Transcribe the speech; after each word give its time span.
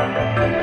Música 0.00 0.59